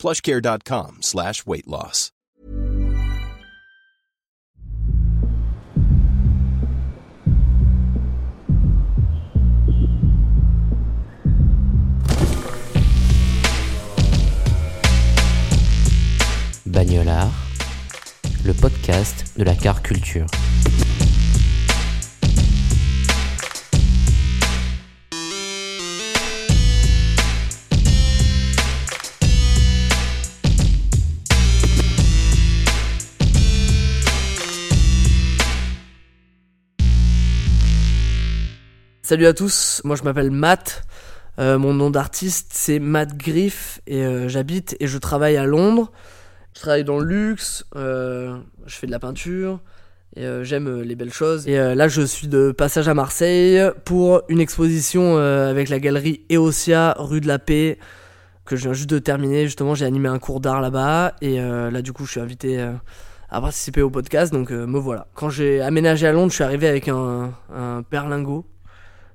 plushcare.com 0.00 0.98
slash 1.02 1.44
weight 1.46 1.66
loss. 1.66 2.10
Bagnolard, 16.66 17.30
le 18.44 18.54
podcast 18.54 19.36
de 19.36 19.44
la 19.44 19.54
car 19.54 19.82
culture. 19.82 20.24
Salut 39.10 39.26
à 39.26 39.32
tous, 39.32 39.80
moi 39.82 39.96
je 39.96 40.04
m'appelle 40.04 40.30
Matt. 40.30 40.84
Euh, 41.40 41.58
mon 41.58 41.74
nom 41.74 41.90
d'artiste 41.90 42.52
c'est 42.52 42.78
Matt 42.78 43.16
Griff 43.16 43.80
et 43.88 44.04
euh, 44.04 44.28
j'habite 44.28 44.76
et 44.78 44.86
je 44.86 44.98
travaille 44.98 45.36
à 45.36 45.46
Londres. 45.46 45.90
Je 46.54 46.60
travaille 46.60 46.84
dans 46.84 47.00
le 47.00 47.06
luxe, 47.06 47.64
euh, 47.74 48.36
je 48.66 48.76
fais 48.76 48.86
de 48.86 48.92
la 48.92 49.00
peinture 49.00 49.58
et 50.14 50.24
j'aime 50.44 50.82
les 50.82 50.94
belles 50.94 51.12
choses. 51.12 51.48
Et 51.48 51.56
là 51.56 51.88
je 51.88 52.02
suis 52.02 52.28
de 52.28 52.52
passage 52.52 52.86
à 52.86 52.94
Marseille 52.94 53.60
pour 53.84 54.22
une 54.28 54.38
exposition 54.38 55.16
avec 55.16 55.70
la 55.70 55.80
galerie 55.80 56.24
Eosia 56.30 56.94
rue 56.96 57.20
de 57.20 57.26
la 57.26 57.40
Paix 57.40 57.80
que 58.44 58.54
je 58.54 58.62
viens 58.62 58.74
juste 58.74 58.90
de 58.90 59.00
terminer. 59.00 59.46
Justement 59.46 59.74
j'ai 59.74 59.86
animé 59.86 60.08
un 60.08 60.20
cours 60.20 60.38
d'art 60.38 60.60
là-bas 60.60 61.16
et 61.20 61.40
là 61.40 61.82
du 61.82 61.92
coup 61.92 62.06
je 62.06 62.12
suis 62.12 62.20
invité 62.20 62.60
à 63.28 63.40
participer 63.40 63.82
au 63.82 63.90
podcast 63.90 64.32
donc 64.32 64.52
me 64.52 64.78
voilà. 64.78 65.08
Quand 65.14 65.30
j'ai 65.30 65.60
aménagé 65.60 66.06
à 66.06 66.12
Londres 66.12 66.30
je 66.30 66.36
suis 66.36 66.44
arrivé 66.44 66.68
avec 66.68 66.86
un, 66.86 67.32
un 67.52 67.82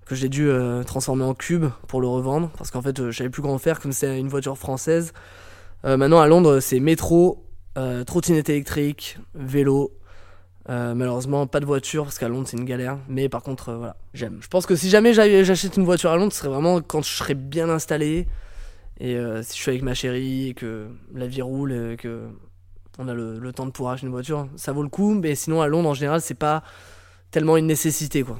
que 0.05 0.15
j'ai 0.15 0.29
dû 0.29 0.47
euh, 0.47 0.83
transformer 0.83 1.23
en 1.23 1.33
cube 1.33 1.65
pour 1.87 1.99
le 1.99 2.07
revendre 2.07 2.49
parce 2.57 2.71
qu'en 2.71 2.81
fait 2.81 2.99
euh, 2.99 3.11
je 3.11 3.17
savais 3.17 3.29
plus 3.29 3.41
comment 3.41 3.57
faire 3.57 3.79
comme 3.79 3.91
c'est 3.91 4.19
une 4.19 4.29
voiture 4.29 4.57
française. 4.57 5.13
Euh, 5.83 5.97
maintenant 5.97 6.19
à 6.19 6.27
Londres 6.27 6.59
c'est 6.59 6.79
métro, 6.79 7.43
trottinette 8.05 8.49
électrique, 8.49 9.17
vélo. 9.33 9.91
malheureusement 10.69 11.47
pas 11.47 11.59
de 11.59 11.65
voiture 11.65 12.03
parce 12.03 12.19
qu'à 12.19 12.29
Londres 12.29 12.47
c'est 12.49 12.57
une 12.57 12.65
galère. 12.65 12.99
Mais 13.09 13.29
par 13.29 13.41
contre 13.41 13.73
voilà 13.73 13.97
j'aime. 14.13 14.37
Je 14.41 14.47
pense 14.47 14.65
que 14.65 14.75
si 14.75 14.89
jamais 14.89 15.13
j'achète 15.13 15.75
une 15.75 15.85
voiture 15.85 16.11
à 16.11 16.17
Londres 16.17 16.31
ce 16.31 16.39
serait 16.39 16.49
vraiment 16.49 16.81
quand 16.81 17.01
je 17.01 17.09
serais 17.09 17.33
bien 17.33 17.69
installé 17.69 18.27
et 18.99 19.17
si 19.41 19.57
je 19.57 19.61
suis 19.61 19.71
avec 19.71 19.81
ma 19.81 19.93
chérie 19.93 20.49
et 20.49 20.53
que 20.53 20.87
la 21.13 21.27
vie 21.27 21.41
roule 21.41 21.73
et 21.73 21.97
que 21.97 22.27
on 22.97 23.09
a 23.09 23.13
le, 23.13 23.39
le 23.39 23.51
temps 23.51 23.65
de 23.65 23.71
pouvoir 23.71 23.95
acheter 23.95 24.05
une 24.07 24.13
voiture, 24.13 24.47
ça 24.55 24.71
vaut 24.71 24.83
le 24.83 24.87
coup. 24.87 25.15
Mais 25.15 25.35
sinon 25.35 25.61
à 25.61 25.67
Londres 25.67 25.89
en 25.89 25.93
général 25.93 26.21
c'est 26.21 26.33
pas 26.33 26.63
tellement 27.31 27.57
une 27.57 27.67
nécessité 27.67 28.23
quoi. 28.23 28.37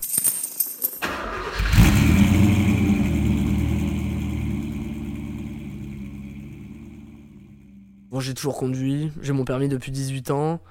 J'ai 8.20 8.34
toujours 8.34 8.58
conduit, 8.58 9.12
j'ai 9.22 9.34
mon 9.34 9.46
permis 9.46 9.68
depuis 9.68 9.92
18 9.92 10.32
ans. 10.32 10.62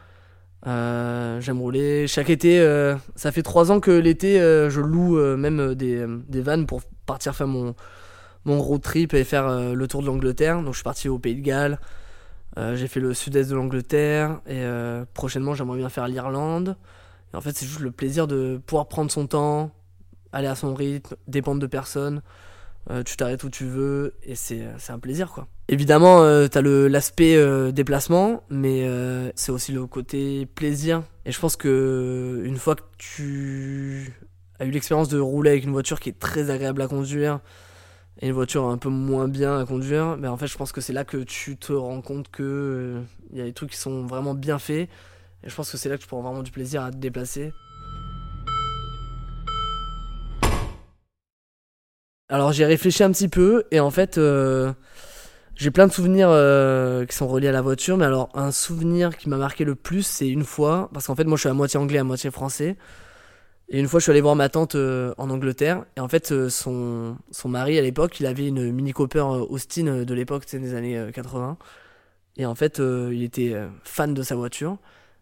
Euh, 0.66 1.40
j'aime 1.40 1.60
rouler. 1.60 2.06
Chaque 2.06 2.30
été, 2.30 2.60
euh, 2.60 2.96
ça 3.16 3.32
fait 3.32 3.42
3 3.42 3.70
ans 3.70 3.80
que 3.80 3.90
l'été, 3.90 4.40
euh, 4.40 4.70
je 4.70 4.80
loue 4.80 5.18
même 5.36 5.74
des, 5.74 6.06
vannes 6.40 6.66
pour 6.66 6.82
partir 7.06 7.34
faire 7.34 7.46
mon, 7.46 7.74
mon 8.44 8.60
road 8.60 8.80
trip 8.80 9.14
et 9.14 9.24
faire 9.24 9.74
le 9.74 9.88
tour 9.88 10.00
de 10.00 10.06
l'Angleterre. 10.06 10.62
Donc 10.62 10.72
je 10.72 10.78
suis 10.78 10.84
parti 10.84 11.08
au 11.08 11.18
Pays 11.18 11.34
de 11.34 11.42
Galles, 11.42 11.78
j'ai 12.56 12.88
fait 12.88 13.00
le 13.00 13.14
sud-est 13.14 13.50
de 13.50 13.56
l'Angleterre 13.56 14.40
et 14.46 14.64
prochainement 15.12 15.54
j'aimerais 15.54 15.78
bien 15.78 15.88
faire 15.88 16.08
l'Irlande. 16.08 16.76
En 17.34 17.40
fait, 17.40 17.56
c'est 17.56 17.66
juste 17.66 17.80
le 17.80 17.90
plaisir 17.90 18.26
de 18.28 18.60
pouvoir 18.64 18.86
prendre 18.86 19.10
son 19.10 19.26
temps, 19.26 19.72
aller 20.32 20.46
à 20.46 20.54
son 20.54 20.72
rythme, 20.72 21.16
dépendre 21.26 21.60
de 21.60 21.66
personne. 21.66 22.22
Euh, 22.90 23.02
tu 23.02 23.16
t'arrêtes 23.16 23.42
où 23.44 23.50
tu 23.50 23.64
veux 23.64 24.14
et 24.22 24.34
c'est 24.34 24.62
un 24.88 24.98
plaisir 24.98 25.30
quoi. 25.30 25.46
Évidemment, 25.68 26.22
euh, 26.22 26.48
t'as 26.48 26.60
l'aspect 26.60 27.36
euh, 27.36 27.72
déplacement, 27.72 28.42
mais 28.50 28.86
c'est 29.34 29.52
aussi 29.52 29.72
le 29.72 29.86
côté 29.86 30.46
plaisir. 30.46 31.02
Et 31.24 31.32
je 31.32 31.40
pense 31.40 31.56
que 31.56 32.42
une 32.44 32.56
fois 32.56 32.74
que 32.74 32.82
tu 32.98 34.12
as 34.58 34.66
eu 34.66 34.70
l'expérience 34.70 35.08
de 35.08 35.18
rouler 35.18 35.50
avec 35.50 35.64
une 35.64 35.72
voiture 35.72 36.00
qui 36.00 36.10
est 36.10 36.18
très 36.18 36.50
agréable 36.50 36.82
à 36.82 36.88
conduire 36.88 37.40
et 38.20 38.28
une 38.28 38.34
voiture 38.34 38.66
un 38.66 38.78
peu 38.78 38.90
moins 38.90 39.26
bien 39.26 39.58
à 39.58 39.64
conduire, 39.64 40.16
ben 40.18 40.30
en 40.30 40.36
fait, 40.36 40.46
je 40.46 40.56
pense 40.56 40.70
que 40.70 40.80
c'est 40.80 40.92
là 40.92 41.04
que 41.04 41.16
tu 41.16 41.56
te 41.56 41.72
rends 41.72 42.02
compte 42.02 42.30
que 42.30 43.00
il 43.32 43.38
y 43.38 43.40
a 43.40 43.44
des 43.44 43.52
trucs 43.52 43.70
qui 43.70 43.78
sont 43.78 44.06
vraiment 44.06 44.34
bien 44.34 44.58
faits. 44.58 44.88
Et 45.42 45.48
je 45.48 45.54
pense 45.54 45.70
que 45.70 45.76
c'est 45.76 45.88
là 45.88 45.96
que 45.96 46.02
tu 46.02 46.08
prends 46.08 46.22
vraiment 46.22 46.42
du 46.42 46.50
plaisir 46.50 46.82
à 46.82 46.90
te 46.90 46.96
déplacer. 46.96 47.52
Alors 52.30 52.52
j'ai 52.52 52.64
réfléchi 52.64 53.02
un 53.02 53.10
petit 53.12 53.28
peu 53.28 53.64
et 53.70 53.80
en 53.80 53.90
fait 53.90 54.16
euh, 54.16 54.72
j'ai 55.56 55.70
plein 55.70 55.86
de 55.86 55.92
souvenirs 55.92 56.28
euh, 56.30 57.04
qui 57.04 57.14
sont 57.14 57.28
reliés 57.28 57.48
à 57.48 57.52
la 57.52 57.60
voiture, 57.60 57.98
mais 57.98 58.06
alors 58.06 58.30
un 58.32 58.50
souvenir 58.50 59.18
qui 59.18 59.28
m'a 59.28 59.36
marqué 59.36 59.64
le 59.64 59.74
plus 59.74 60.06
c'est 60.06 60.28
une 60.28 60.42
fois, 60.44 60.88
parce 60.94 61.06
qu'en 61.06 61.14
fait 61.14 61.24
moi 61.24 61.36
je 61.36 61.40
suis 61.40 61.50
à 61.50 61.54
moitié 61.54 61.78
anglais, 61.78 61.98
à 61.98 62.04
moitié 62.04 62.30
français, 62.30 62.78
et 63.68 63.78
une 63.78 63.88
fois 63.88 64.00
je 64.00 64.04
suis 64.04 64.10
allé 64.10 64.22
voir 64.22 64.36
ma 64.36 64.48
tante 64.48 64.74
euh, 64.74 65.12
en 65.18 65.28
Angleterre, 65.28 65.84
et 65.98 66.00
en 66.00 66.08
fait 66.08 66.48
son, 66.48 67.18
son 67.30 67.48
mari 67.50 67.78
à 67.78 67.82
l'époque 67.82 68.18
il 68.20 68.26
avait 68.26 68.48
une 68.48 68.72
Mini 68.72 68.92
Cooper 68.92 69.20
Austin 69.50 70.04
de 70.04 70.14
l'époque, 70.14 70.44
c'est 70.46 70.58
des 70.58 70.74
années 70.74 71.10
80, 71.12 71.58
et 72.38 72.46
en 72.46 72.54
fait 72.54 72.78
il 72.78 73.22
était 73.22 73.54
fan 73.84 74.14
de 74.14 74.22
sa 74.22 74.34
voiture, 74.34 74.78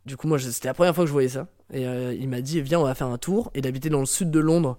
du 0.07 0.17
coup 0.17 0.29
moi 0.29 0.39
c'était 0.39 0.69
la 0.69 0.75
première 0.75 0.95
fois 0.95 1.03
que 1.03 1.09
je 1.09 1.13
voyais 1.13 1.29
ça, 1.29 1.49
et 1.73 1.83
il 1.83 2.29
m'a 2.29 2.43
dit 2.43 2.61
viens 2.61 2.79
on 2.79 2.85
va 2.85 2.95
faire 2.95 3.09
un 3.09 3.19
tour, 3.19 3.51
et 3.57 3.59
il 3.59 3.91
dans 3.91 4.01
le 4.01 4.07
sud 4.07 4.31
de 4.31 4.39
Londres, 4.39 4.79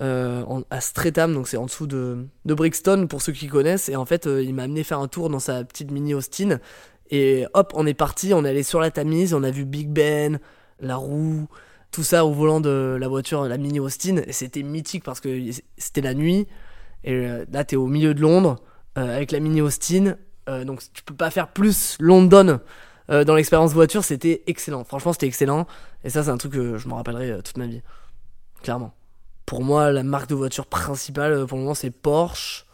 euh, 0.00 0.44
à 0.70 0.80
Streatham, 0.80 1.34
donc 1.34 1.48
c'est 1.48 1.56
en 1.56 1.66
dessous 1.66 1.88
de, 1.88 2.26
de, 2.44 2.54
Brixton 2.54 3.08
pour 3.08 3.20
ceux 3.20 3.32
qui 3.32 3.48
connaissent. 3.48 3.88
Et 3.88 3.96
en 3.96 4.04
fait, 4.04 4.26
euh, 4.26 4.42
il 4.42 4.54
m'a 4.54 4.62
amené 4.62 4.84
faire 4.84 5.00
un 5.00 5.08
tour 5.08 5.28
dans 5.28 5.40
sa 5.40 5.64
petite 5.64 5.90
mini 5.90 6.14
Austin. 6.14 6.60
Et 7.10 7.46
hop, 7.54 7.72
on 7.74 7.84
est 7.84 7.94
parti, 7.94 8.32
on 8.32 8.44
est 8.44 8.50
allé 8.50 8.62
sur 8.62 8.78
la 8.78 8.92
Tamise, 8.92 9.34
on 9.34 9.42
a 9.42 9.50
vu 9.50 9.64
Big 9.64 9.88
Ben, 9.88 10.38
la 10.78 10.94
roue, 10.94 11.48
tout 11.90 12.04
ça 12.04 12.24
au 12.24 12.32
volant 12.32 12.60
de 12.60 12.96
la 13.00 13.08
voiture, 13.08 13.48
la 13.48 13.58
mini 13.58 13.80
Austin. 13.80 14.18
Et 14.26 14.32
c'était 14.32 14.62
mythique 14.62 15.02
parce 15.02 15.20
que 15.20 15.50
c'était 15.78 16.02
la 16.02 16.14
nuit. 16.14 16.46
Et 17.02 17.14
euh, 17.14 17.44
là, 17.50 17.64
t'es 17.64 17.76
au 17.76 17.86
milieu 17.86 18.14
de 18.14 18.20
Londres 18.20 18.56
avec 18.94 19.30
la 19.30 19.38
mini 19.38 19.60
Austin. 19.60 20.16
donc 20.64 20.82
tu 20.92 21.04
peux 21.04 21.14
pas 21.14 21.30
faire 21.30 21.52
plus 21.52 21.96
London 22.00 22.58
dans 23.08 23.34
l'expérience 23.36 23.72
voiture. 23.72 24.02
C'était 24.02 24.42
excellent. 24.48 24.82
Franchement, 24.82 25.12
c'était 25.12 25.28
excellent. 25.28 25.68
Et 26.02 26.10
ça, 26.10 26.24
c'est 26.24 26.30
un 26.30 26.36
truc 26.36 26.52
que 26.52 26.78
je 26.78 26.88
me 26.88 26.94
rappellerai 26.94 27.40
toute 27.44 27.58
ma 27.58 27.66
vie. 27.66 27.80
Clairement 28.62 28.97
pour 29.48 29.64
moi, 29.64 29.90
la 29.92 30.02
marque 30.02 30.28
de 30.28 30.34
voiture 30.34 30.66
principale 30.66 31.32
euh, 31.32 31.46
pour 31.46 31.56
le 31.56 31.62
moment, 31.62 31.74
c'est 31.74 31.90
Porsche. 31.90 32.66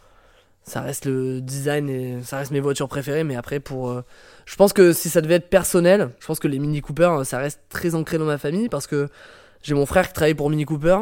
Ça 0.63 0.81
reste 0.81 1.05
le 1.05 1.39
design 1.39 1.89
et 1.89 2.21
ça 2.21 2.37
reste 2.37 2.51
mes 2.51 2.59
voitures 2.59 2.89
préférées. 2.89 3.23
Mais 3.23 3.37
après, 3.37 3.61
pour. 3.61 3.89
Euh, 3.89 4.03
je 4.45 4.57
pense 4.57 4.73
que 4.73 4.91
si 4.91 5.09
ça 5.09 5.21
devait 5.21 5.35
être 5.35 5.49
personnel, 5.49 6.09
je 6.19 6.27
pense 6.27 6.37
que 6.37 6.49
les 6.49 6.59
Mini 6.59 6.81
Cooper, 6.81 7.11
euh, 7.19 7.23
ça 7.23 7.37
reste 7.37 7.61
très 7.69 7.95
ancré 7.95 8.17
dans 8.17 8.25
ma 8.25 8.37
famille 8.37 8.67
parce 8.67 8.87
que 8.87 9.07
j'ai 9.61 9.73
mon 9.73 9.85
frère 9.85 10.07
qui 10.07 10.13
travaille 10.13 10.33
pour 10.33 10.49
Mini 10.49 10.65
Cooper. 10.65 10.97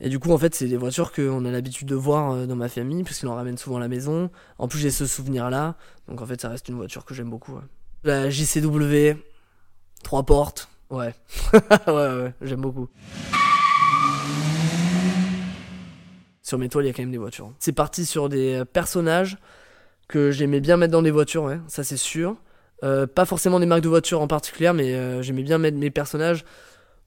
Et 0.00 0.08
du 0.08 0.20
coup, 0.20 0.30
en 0.30 0.38
fait, 0.38 0.54
c'est 0.54 0.68
des 0.68 0.76
voitures 0.76 1.10
qu'on 1.10 1.44
a 1.44 1.50
l'habitude 1.50 1.88
de 1.88 1.96
voir 1.96 2.46
dans 2.46 2.54
ma 2.54 2.68
famille, 2.68 3.02
puisqu'il 3.02 3.26
en 3.26 3.34
ramène 3.34 3.58
souvent 3.58 3.78
à 3.78 3.80
la 3.80 3.88
maison. 3.88 4.30
En 4.58 4.68
plus, 4.68 4.78
j'ai 4.78 4.92
ce 4.92 5.04
souvenir-là. 5.04 5.74
Donc, 6.06 6.22
en 6.22 6.26
fait, 6.26 6.40
ça 6.40 6.48
reste 6.48 6.68
une 6.68 6.76
voiture 6.76 7.04
que 7.04 7.14
j'aime 7.14 7.28
beaucoup. 7.28 7.58
La 8.04 8.30
JCW, 8.30 9.16
trois 10.04 10.22
portes. 10.22 10.68
Ouais. 10.90 11.12
ouais, 11.52 11.92
ouais, 11.92 12.32
j'aime 12.40 12.62
beaucoup. 12.62 12.88
Sur 16.48 16.58
mes 16.58 16.70
toiles, 16.70 16.86
il 16.86 16.88
y 16.88 16.90
a 16.90 16.94
quand 16.94 17.02
même 17.02 17.12
des 17.12 17.18
voitures. 17.18 17.52
C'est 17.58 17.72
parti 17.72 18.06
sur 18.06 18.30
des 18.30 18.60
euh, 18.60 18.64
personnages 18.64 19.36
que 20.08 20.30
j'aimais 20.30 20.60
bien 20.60 20.78
mettre 20.78 20.92
dans 20.92 21.02
des 21.02 21.10
voitures, 21.10 21.52
ça 21.68 21.84
c'est 21.84 21.98
sûr. 21.98 22.36
Euh, 22.82 23.06
pas 23.06 23.26
forcément 23.26 23.60
des 23.60 23.66
marques 23.66 23.82
de 23.82 23.88
voitures 23.88 24.22
en 24.22 24.28
particulier, 24.28 24.72
mais 24.72 24.94
euh, 24.94 25.20
j'aimais 25.20 25.42
bien 25.42 25.58
mettre 25.58 25.76
mes 25.76 25.90
personnages 25.90 26.46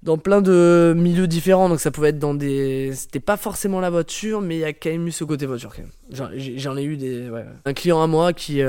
dans 0.03 0.19
plein 0.19 0.41
de 0.41 0.93
milieux 0.95 1.25
différents. 1.25 1.69
Donc 1.69 1.79
ça 1.79 1.89
pouvait 1.89 2.09
être 2.09 2.19
dans 2.19 2.35
des. 2.35 2.91
C'était 2.93 3.19
pas 3.19 3.35
forcément 3.35 3.79
la 3.79 3.89
voiture, 3.89 4.41
mais 4.41 4.57
il 4.57 4.59
y 4.59 4.65
a 4.65 4.73
quand 4.73 4.91
même 4.91 5.07
eu 5.07 5.11
ce 5.11 5.23
côté 5.23 5.47
voiture 5.47 5.73
quand 5.75 5.81
même. 5.81 6.39
J'en 6.57 6.77
ai 6.77 6.83
eu 6.83 6.97
des. 6.97 7.27
Un 7.65 7.73
client 7.73 8.03
à 8.03 8.07
moi 8.07 8.33
qui, 8.33 8.61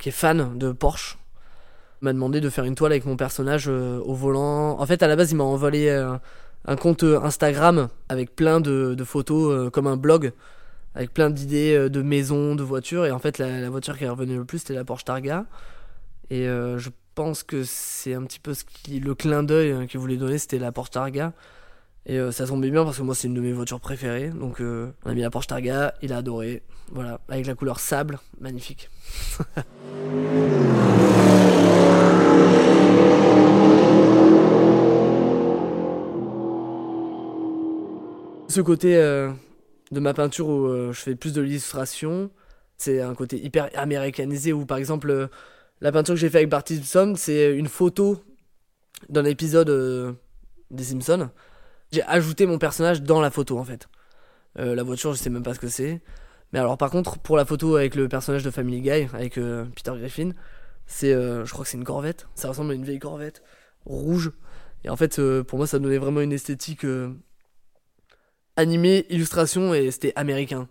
qui 0.00 0.08
est 0.08 0.12
fan 0.12 0.58
de 0.58 0.72
Porsche. 0.72 1.18
M'a 2.00 2.12
demandé 2.12 2.40
de 2.40 2.50
faire 2.50 2.64
une 2.64 2.74
toile 2.74 2.90
avec 2.90 3.04
mon 3.04 3.16
personnage 3.16 3.68
au 3.68 4.14
volant. 4.14 4.80
En 4.80 4.86
fait, 4.86 5.04
à 5.04 5.06
la 5.06 5.14
base, 5.14 5.30
il 5.30 5.36
m'a 5.36 5.44
envoyé 5.44 5.88
euh, 5.88 6.14
un 6.64 6.76
compte 6.76 7.02
Instagram 7.04 7.88
avec 8.08 8.34
plein 8.34 8.60
de, 8.60 8.96
photos, 9.04 9.52
euh, 9.52 9.70
comme 9.70 9.86
un 9.86 9.96
blog, 9.96 10.32
avec 10.94 11.12
plein 11.12 11.30
d'idées 11.30 11.74
euh, 11.74 11.88
de 11.88 12.02
maisons, 12.02 12.54
de 12.54 12.62
voitures. 12.62 13.06
Et 13.06 13.10
en 13.10 13.18
fait, 13.18 13.38
la, 13.38 13.68
voiture 13.70 13.98
qui 13.98 14.06
revenue 14.06 14.36
le 14.36 14.44
plus, 14.44 14.58
c'était 14.58 14.74
la 14.74 14.84
Porsche 14.84 15.04
Targa. 15.04 15.46
Et 16.30 16.48
euh, 16.48 16.78
je 16.78 16.90
pense 17.14 17.42
que 17.42 17.64
c'est 17.64 18.14
un 18.14 18.22
petit 18.22 18.40
peu 18.40 18.54
ce 18.54 18.64
qui, 18.64 19.00
le 19.00 19.14
clin 19.14 19.42
d'œil 19.42 19.72
euh, 19.72 19.86
qu'il 19.86 20.00
voulait 20.00 20.16
donner, 20.16 20.38
c'était 20.38 20.58
la 20.58 20.72
Porsche 20.72 20.90
Targa. 20.90 21.32
Et 22.04 22.18
euh, 22.18 22.32
ça 22.32 22.46
tombait 22.46 22.70
bien 22.70 22.84
parce 22.84 22.98
que 22.98 23.02
moi, 23.02 23.14
c'est 23.14 23.28
une 23.28 23.34
de 23.34 23.40
mes 23.40 23.52
voitures 23.52 23.80
préférées. 23.80 24.30
Donc, 24.30 24.60
euh, 24.60 24.90
on 25.04 25.10
a 25.10 25.14
mis 25.14 25.20
la 25.20 25.30
Porsche 25.30 25.46
Targa, 25.46 25.94
il 26.02 26.12
a 26.12 26.18
adoré. 26.18 26.62
Voilà, 26.90 27.20
avec 27.28 27.46
la 27.46 27.54
couleur 27.54 27.80
sable, 27.80 28.18
magnifique. 28.40 28.90
Ce 38.52 38.60
côté 38.60 38.98
euh, 38.98 39.32
de 39.92 40.00
ma 40.00 40.12
peinture 40.12 40.46
où 40.46 40.66
euh, 40.66 40.92
je 40.92 41.00
fais 41.00 41.14
plus 41.14 41.32
de 41.32 41.40
l'illustration, 41.40 42.30
c'est 42.76 43.00
un 43.00 43.14
côté 43.14 43.42
hyper 43.42 43.70
américanisé 43.74 44.52
où 44.52 44.66
par 44.66 44.76
exemple 44.76 45.08
euh, 45.08 45.28
la 45.80 45.90
peinture 45.90 46.12
que 46.12 46.20
j'ai 46.20 46.28
fait 46.28 46.36
avec 46.36 46.50
Bart 46.50 46.62
Simpson, 46.66 47.14
c'est 47.16 47.56
une 47.56 47.66
photo 47.66 48.22
d'un 49.08 49.24
épisode 49.24 50.18
des 50.70 50.84
Simpsons. 50.84 51.30
J'ai 51.92 52.02
ajouté 52.02 52.44
mon 52.44 52.58
personnage 52.58 53.00
dans 53.00 53.22
la 53.22 53.30
photo 53.30 53.58
en 53.58 53.64
fait. 53.64 53.88
La 54.56 54.82
voiture, 54.82 55.14
je 55.14 55.18
sais 55.18 55.30
même 55.30 55.42
pas 55.42 55.54
ce 55.54 55.58
que 55.58 55.68
c'est. 55.68 56.02
Mais 56.52 56.58
alors 56.58 56.76
par 56.76 56.90
contre, 56.90 57.18
pour 57.20 57.38
la 57.38 57.46
photo 57.46 57.76
avec 57.76 57.94
le 57.94 58.06
personnage 58.06 58.42
de 58.42 58.50
Family 58.50 58.82
Guy, 58.82 59.08
avec 59.14 59.36
Peter 59.74 59.92
Griffin, 59.96 60.32
c'est, 60.86 61.12
je 61.12 61.50
crois 61.50 61.64
que 61.64 61.70
c'est 61.70 61.78
une 61.78 61.84
Corvette. 61.84 62.28
Ça 62.34 62.48
ressemble 62.48 62.72
à 62.72 62.74
une 62.74 62.84
vieille 62.84 62.98
Corvette 62.98 63.42
rouge. 63.86 64.30
Et 64.84 64.90
en 64.90 64.96
fait, 64.96 65.18
pour 65.40 65.56
moi, 65.56 65.66
ça 65.66 65.78
donnait 65.78 65.98
vraiment 65.98 66.20
une 66.20 66.32
esthétique 66.32 66.84
animée, 68.62 69.06
illustration, 69.10 69.74
et 69.74 69.90
c'était 69.90 70.12
américain. 70.16 70.68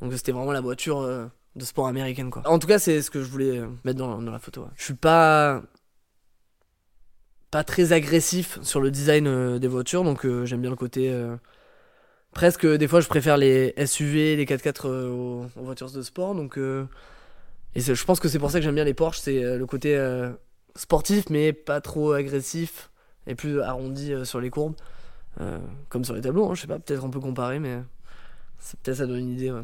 Donc 0.00 0.12
c'était 0.12 0.32
vraiment 0.32 0.52
la 0.52 0.60
voiture 0.60 1.00
euh, 1.00 1.26
de 1.54 1.64
sport 1.64 1.86
américaine, 1.86 2.30
quoi. 2.30 2.42
En 2.46 2.58
tout 2.58 2.66
cas, 2.66 2.78
c'est 2.78 3.00
ce 3.02 3.10
que 3.10 3.22
je 3.22 3.28
voulais 3.28 3.58
euh, 3.58 3.66
mettre 3.84 3.98
dans, 3.98 4.20
dans 4.20 4.32
la 4.32 4.38
photo. 4.38 4.62
ouais. 4.62 4.70
Je 4.76 4.84
suis 4.84 4.94
pas 4.94 5.62
pas 7.50 7.62
très 7.64 7.92
agressif 7.92 8.58
sur 8.62 8.80
le 8.80 8.90
design 8.90 9.26
euh, 9.26 9.58
des 9.58 9.68
voitures, 9.68 10.04
donc 10.04 10.26
j'aime 10.44 10.60
bien 10.60 10.70
le 10.70 10.76
côté 10.76 11.14
presque 12.32 12.66
des 12.66 12.86
fois 12.86 13.00
je 13.00 13.08
préfère 13.08 13.36
les 13.38 13.72
SUV, 13.86 14.36
les 14.36 14.44
4x4 14.44 14.86
euh, 14.86 15.08
aux, 15.08 15.46
aux 15.56 15.64
voitures 15.64 15.90
de 15.90 16.02
sport, 16.02 16.34
donc 16.34 16.58
et 16.58 17.80
je 17.80 18.04
pense 18.04 18.20
que 18.20 18.28
c'est 18.28 18.38
pour 18.38 18.50
ça 18.50 18.58
que 18.58 18.64
j'aime 18.64 18.74
bien 18.74 18.84
les 18.84 18.94
Porsche, 18.94 19.20
c'est 19.20 19.56
le 19.56 19.66
côté 19.66 19.96
sportif 20.74 21.30
mais 21.30 21.52
pas 21.52 21.80
trop 21.80 22.12
agressif 22.12 22.90
et 23.26 23.34
plus 23.34 23.60
arrondi 23.62 24.12
sur 24.24 24.40
les 24.40 24.50
courbes, 24.50 24.74
Euh, 25.40 25.58
comme 25.88 26.04
sur 26.04 26.14
les 26.14 26.22
tableaux. 26.22 26.50
hein, 26.50 26.54
je 26.54 26.62
sais 26.62 26.66
pas, 26.66 26.78
peut-être 26.78 27.04
on 27.04 27.10
peut 27.10 27.20
comparer, 27.20 27.58
mais 27.58 27.74
euh, 27.74 27.82
peut-être 28.82 28.98
ça 28.98 29.06
donne 29.06 29.20
une 29.20 29.30
idée. 29.30 29.50
ouais. 29.50 29.62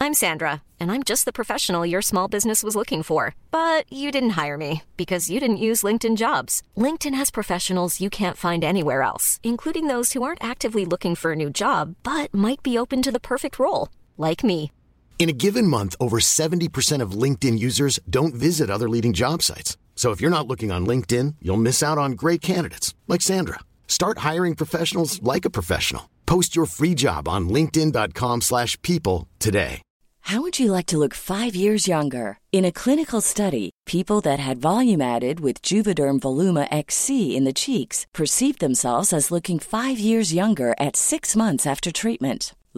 I'm 0.00 0.14
Sandra, 0.14 0.62
and 0.80 0.90
I'm 0.92 1.02
just 1.02 1.24
the 1.24 1.32
professional 1.32 1.84
your 1.84 2.00
small 2.00 2.28
business 2.28 2.62
was 2.62 2.76
looking 2.76 3.02
for. 3.02 3.34
But 3.50 3.84
you 3.92 4.10
didn't 4.10 4.38
hire 4.40 4.56
me 4.56 4.82
because 4.96 5.28
you 5.28 5.40
didn't 5.40 5.58
use 5.58 5.82
LinkedIn 5.82 6.16
jobs. 6.16 6.62
LinkedIn 6.76 7.14
has 7.14 7.30
professionals 7.30 8.00
you 8.00 8.08
can't 8.08 8.36
find 8.36 8.64
anywhere 8.64 9.02
else, 9.02 9.40
including 9.42 9.88
those 9.88 10.12
who 10.12 10.22
aren't 10.22 10.42
actively 10.42 10.86
looking 10.86 11.14
for 11.14 11.32
a 11.32 11.36
new 11.36 11.50
job 11.50 11.96
but 12.04 12.32
might 12.32 12.62
be 12.62 12.78
open 12.78 13.02
to 13.02 13.12
the 13.12 13.20
perfect 13.20 13.58
role, 13.58 13.88
like 14.16 14.44
me. 14.44 14.70
In 15.18 15.28
a 15.28 15.32
given 15.32 15.66
month, 15.66 15.96
over 15.98 16.20
70% 16.20 17.02
of 17.02 17.22
LinkedIn 17.22 17.58
users 17.58 17.98
don't 18.08 18.36
visit 18.36 18.70
other 18.70 18.88
leading 18.88 19.12
job 19.12 19.42
sites. 19.42 19.76
So 19.96 20.12
if 20.12 20.20
you're 20.20 20.30
not 20.36 20.46
looking 20.46 20.70
on 20.70 20.86
LinkedIn, 20.86 21.34
you'll 21.42 21.56
miss 21.56 21.82
out 21.82 21.98
on 21.98 22.12
great 22.12 22.40
candidates 22.40 22.94
like 23.08 23.20
Sandra. 23.20 23.58
Start 23.88 24.18
hiring 24.18 24.54
professionals 24.54 25.20
like 25.22 25.44
a 25.44 25.50
professional. 25.50 26.08
Post 26.24 26.54
your 26.54 26.66
free 26.66 26.94
job 26.94 27.26
on 27.26 27.48
linkedin.com/people 27.48 29.26
today. 29.40 29.82
How 30.28 30.42
would 30.42 30.58
you 30.58 30.72
like 30.72 30.84
to 30.88 30.98
look 30.98 31.14
five 31.14 31.56
years 31.56 31.88
younger? 31.88 32.36
In 32.52 32.66
a 32.66 32.78
clinical 32.82 33.22
study, 33.22 33.70
people 33.86 34.20
that 34.20 34.38
had 34.38 34.60
volume 34.60 35.00
added 35.00 35.40
with 35.40 35.62
Juvederm 35.62 36.20
Voluma 36.20 36.68
XC 36.70 37.34
in 37.34 37.44
the 37.44 37.60
cheeks 37.64 38.04
perceived 38.12 38.60
themselves 38.60 39.12
as 39.12 39.30
looking 39.30 39.58
five 39.58 39.98
years 39.98 40.34
younger 40.34 40.74
at 40.78 40.96
six 40.96 41.34
months 41.34 41.66
after 41.66 41.90
treatment. 41.90 42.52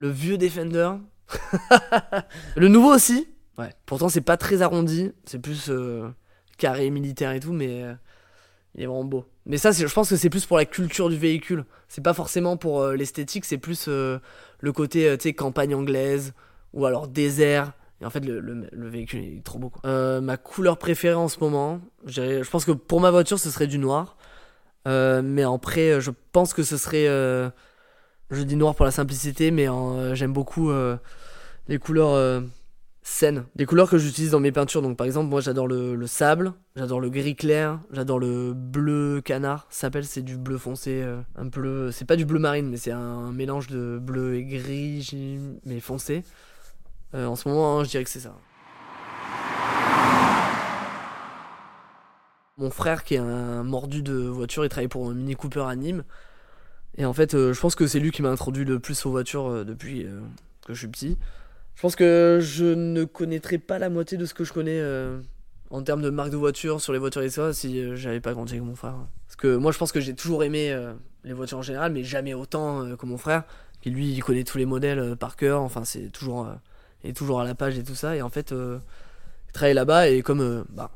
Le 0.00 0.08
vieux 0.08 0.38
Defender. 0.38 0.92
le 2.56 2.68
nouveau 2.68 2.94
aussi. 2.94 3.28
Ouais. 3.58 3.70
Pourtant, 3.86 4.08
c'est 4.08 4.20
pas 4.22 4.36
très 4.36 4.62
arrondi. 4.62 5.12
C'est 5.26 5.38
plus 5.38 5.66
euh, 5.68 6.08
carré 6.58 6.90
militaire 6.90 7.32
et 7.32 7.40
tout, 7.40 7.52
mais 7.52 7.82
euh, 7.84 7.94
il 8.74 8.82
est 8.82 8.86
vraiment 8.86 9.04
beau. 9.04 9.26
Mais 9.46 9.58
ça, 9.58 9.72
je 9.72 9.86
pense 9.86 10.08
que 10.10 10.16
c'est 10.16 10.30
plus 10.30 10.46
pour 10.46 10.56
la 10.56 10.64
culture 10.64 11.08
du 11.10 11.16
véhicule. 11.16 11.64
C'est 11.88 12.02
pas 12.02 12.14
forcément 12.14 12.56
pour 12.56 12.80
euh, 12.80 12.96
l'esthétique, 12.96 13.44
c'est 13.44 13.58
plus 13.58 13.88
le 13.88 14.72
côté, 14.72 15.16
campagne 15.36 15.74
anglaise 15.74 16.32
ou 16.72 16.86
alors 16.86 17.08
désert. 17.08 17.72
Et 18.00 18.06
en 18.06 18.10
fait, 18.10 18.24
le, 18.24 18.40
le- 18.40 18.68
le 18.72 18.88
véhicule 18.88 19.22
il 19.22 19.38
est 19.38 19.44
trop 19.44 19.58
beau. 19.58 19.68
quoi. 19.68 20.20
Ma 20.22 20.36
couleur 20.38 20.78
préférée 20.78 21.14
en 21.14 21.28
ce 21.28 21.38
moment, 21.40 21.80
je 22.06 22.48
pense 22.48 22.64
que 22.64 22.72
pour 22.72 23.00
ma 23.00 23.10
voiture, 23.10 23.38
ce 23.38 23.50
serait 23.50 23.66
du 23.66 23.78
noir. 23.78 24.16
Mais 24.86 25.42
après, 25.42 25.90
euh, 25.90 26.00
je 26.00 26.10
pense 26.32 26.54
que 26.54 26.62
ce 26.62 26.78
serait. 26.78 27.06
Je 28.30 28.42
dis 28.42 28.56
noir 28.56 28.74
pour 28.74 28.84
la 28.84 28.90
simplicité, 28.90 29.50
mais 29.50 29.68
euh, 29.68 30.14
j'aime 30.14 30.32
beaucoup 30.32 30.70
euh, 30.70 30.96
les 31.68 31.78
couleurs 31.78 32.12
euh, 32.12 32.40
saines. 33.02 33.44
Des 33.56 33.66
couleurs 33.66 33.90
que 33.90 33.98
j'utilise 33.98 34.30
dans 34.30 34.40
mes 34.40 34.52
peintures. 34.52 34.82
Donc, 34.82 34.96
par 34.96 35.06
exemple, 35.06 35.28
moi, 35.28 35.40
j'adore 35.40 35.66
le, 35.66 35.96
le 35.96 36.06
sable, 36.06 36.52
j'adore 36.76 37.00
le 37.00 37.10
gris 37.10 37.34
clair, 37.34 37.80
j'adore 37.90 38.20
le 38.20 38.52
bleu 38.54 39.20
canard. 39.20 39.66
Ça 39.70 39.82
s'appelle, 39.82 40.04
c'est 40.04 40.22
du 40.22 40.36
bleu 40.36 40.58
foncé, 40.58 41.04
un 41.36 41.44
bleu. 41.44 41.90
C'est 41.90 42.04
pas 42.04 42.16
du 42.16 42.24
bleu 42.24 42.38
marine, 42.38 42.68
mais 42.68 42.76
c'est 42.76 42.92
un 42.92 43.32
mélange 43.32 43.66
de 43.66 43.98
bleu 44.00 44.36
et 44.36 44.44
gris, 44.44 45.10
mais 45.64 45.80
foncé. 45.80 46.22
En 47.12 47.34
ce 47.34 47.48
moment, 47.48 47.80
hein, 47.80 47.84
je 47.84 47.90
dirais 47.90 48.04
que 48.04 48.10
c'est 48.10 48.20
ça. 48.20 48.36
Mon 52.58 52.70
frère, 52.70 53.04
qui 53.04 53.14
est 53.14 53.18
un 53.18 53.64
mordu 53.64 54.02
de 54.02 54.12
voiture, 54.12 54.64
il 54.64 54.68
travaille 54.68 54.88
pour 54.88 55.08
un 55.08 55.14
Mini 55.14 55.34
Cooper 55.34 55.64
à 55.66 55.74
Nîmes. 55.74 56.04
Et 56.96 57.04
en 57.04 57.12
fait, 57.12 57.34
euh, 57.34 57.52
je 57.52 57.60
pense 57.60 57.74
que 57.74 57.86
c'est 57.86 58.00
lui 58.00 58.10
qui 58.10 58.22
m'a 58.22 58.30
introduit 58.30 58.64
le 58.64 58.78
plus 58.78 59.06
aux 59.06 59.10
voitures 59.10 59.48
euh, 59.48 59.64
depuis 59.64 60.04
euh, 60.04 60.20
que 60.66 60.74
je 60.74 60.80
suis 60.80 60.88
petit. 60.88 61.16
Je 61.76 61.82
pense 61.82 61.96
que 61.96 62.38
je 62.42 62.66
ne 62.66 63.04
connaîtrais 63.04 63.58
pas 63.58 63.78
la 63.78 63.88
moitié 63.88 64.18
de 64.18 64.26
ce 64.26 64.34
que 64.34 64.44
je 64.44 64.52
connais 64.52 64.82
en 65.70 65.82
termes 65.82 66.02
de 66.02 66.10
marque 66.10 66.28
de 66.28 66.36
voiture, 66.36 66.78
sur 66.78 66.92
les 66.92 66.98
voitures 66.98 67.22
et 67.22 67.30
ça, 67.30 67.54
si 67.54 67.96
j'avais 67.96 68.20
pas 68.20 68.34
grandi 68.34 68.52
avec 68.52 68.64
mon 68.64 68.74
frère. 68.74 68.96
Parce 69.26 69.36
que 69.36 69.56
moi, 69.56 69.72
je 69.72 69.78
pense 69.78 69.90
que 69.90 69.98
j'ai 69.98 70.14
toujours 70.14 70.44
aimé 70.44 70.78
les 71.24 71.32
voitures 71.32 71.56
en 71.56 71.62
général, 71.62 71.92
mais 71.92 72.04
jamais 72.04 72.34
autant 72.34 72.94
que 72.96 73.06
mon 73.06 73.16
frère, 73.16 73.44
qui 73.80 73.88
lui, 73.88 74.12
il 74.12 74.22
connaît 74.22 74.44
tous 74.44 74.58
les 74.58 74.66
modèles 74.66 75.16
par 75.16 75.36
cœur. 75.36 75.62
Enfin, 75.62 75.86
c'est 75.86 76.10
toujours, 76.10 76.52
il 77.02 77.10
est 77.10 77.14
toujours 77.14 77.40
à 77.40 77.44
la 77.44 77.54
page 77.54 77.78
et 77.78 77.82
tout 77.82 77.94
ça. 77.94 78.14
Et 78.14 78.20
en 78.20 78.28
fait, 78.28 78.50
il 78.50 79.52
travaille 79.54 79.72
là-bas 79.72 80.10
et 80.10 80.20
comme 80.20 80.66
bah, 80.68 80.90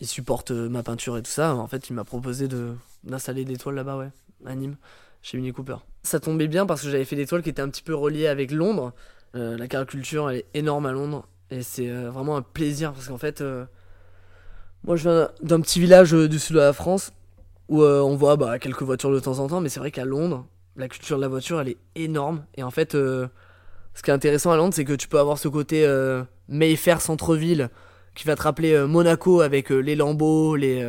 il 0.00 0.08
supporte 0.08 0.50
ma 0.50 0.82
peinture 0.82 1.16
et 1.16 1.22
tout 1.22 1.30
ça, 1.30 1.54
en 1.54 1.68
fait, 1.68 1.90
il 1.90 1.92
m'a 1.92 2.04
proposé 2.04 2.48
de 2.48 2.74
d'installer 3.04 3.44
des 3.44 3.56
toiles 3.56 3.76
là-bas, 3.76 3.98
ouais, 3.98 4.10
à 4.46 4.56
Nîmes 4.56 4.76
chez 5.24 5.38
Mini 5.38 5.52
Cooper. 5.52 5.76
Ça 6.02 6.20
tombait 6.20 6.48
bien 6.48 6.66
parce 6.66 6.82
que 6.82 6.90
j'avais 6.90 7.06
fait 7.06 7.16
des 7.16 7.26
toiles 7.26 7.42
qui 7.42 7.48
étaient 7.48 7.62
un 7.62 7.70
petit 7.70 7.82
peu 7.82 7.94
reliées 7.94 8.28
avec 8.28 8.52
Londres. 8.52 8.92
Euh, 9.34 9.56
la 9.56 9.66
caricature 9.66 10.30
elle 10.30 10.36
est 10.36 10.46
énorme 10.54 10.86
à 10.86 10.92
Londres 10.92 11.26
et 11.50 11.62
c'est 11.62 11.90
euh, 11.90 12.10
vraiment 12.10 12.36
un 12.36 12.42
plaisir 12.42 12.92
parce 12.92 13.08
qu'en 13.08 13.16
fait, 13.16 13.40
euh, 13.40 13.64
moi 14.84 14.96
je 14.96 15.08
viens 15.08 15.30
d'un 15.42 15.60
petit 15.60 15.80
village 15.80 16.12
du 16.12 16.38
sud 16.38 16.56
de 16.56 16.60
la 16.60 16.74
France 16.74 17.10
où 17.70 17.82
on 17.82 18.14
voit 18.14 18.36
bah, 18.36 18.58
quelques 18.58 18.82
voitures 18.82 19.10
de 19.10 19.18
temps 19.18 19.38
en 19.38 19.48
temps, 19.48 19.62
mais 19.62 19.70
c'est 19.70 19.80
vrai 19.80 19.90
qu'à 19.90 20.04
Londres, 20.04 20.46
la 20.76 20.86
culture 20.88 21.16
de 21.16 21.22
la 21.22 21.28
voiture, 21.28 21.58
elle 21.58 21.70
est 21.70 21.78
énorme. 21.94 22.44
Et 22.58 22.62
en 22.62 22.70
fait, 22.70 22.92
ce 22.92 23.28
qui 24.02 24.10
est 24.10 24.12
intéressant 24.12 24.52
à 24.52 24.58
Londres, 24.58 24.74
c'est 24.74 24.84
que 24.84 24.92
tu 24.92 25.08
peux 25.08 25.18
avoir 25.18 25.38
ce 25.38 25.48
côté 25.48 25.88
Mayfair 26.46 27.00
centre-ville 27.00 27.70
qui 28.14 28.26
va 28.26 28.36
te 28.36 28.42
rappeler 28.42 28.86
Monaco 28.86 29.40
avec 29.40 29.70
les 29.70 29.96
Lambeaux, 29.96 30.56
les, 30.56 30.86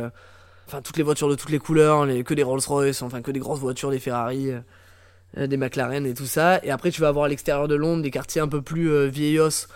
enfin 0.66 0.82
toutes 0.82 0.96
les 0.96 1.02
voitures 1.02 1.28
de 1.28 1.34
toutes 1.34 1.50
les 1.50 1.58
couleurs, 1.58 2.06
que 2.24 2.34
des 2.34 2.42
Rolls-Royce, 2.42 3.02
enfin 3.02 3.22
que 3.22 3.30
des 3.30 3.40
grosses 3.40 3.60
voitures, 3.60 3.90
des 3.90 3.98
Ferrari, 3.98 4.50
euh, 4.50 4.60
euh, 5.38 5.46
des 5.46 5.56
McLaren 5.56 6.06
et 6.06 6.14
tout 6.14 6.26
ça. 6.26 6.64
Et 6.64 6.70
après, 6.70 6.90
tu 6.90 7.00
vas 7.00 7.08
avoir 7.08 7.26
à 7.26 7.28
l'extérieur 7.28 7.68
de 7.68 7.74
Londres 7.74 8.02
des 8.02 8.10
quartiers 8.10 8.40
un 8.40 8.48
peu 8.48 8.62
plus 8.62 8.90
euh, 8.90 9.06
vieillos 9.06 9.66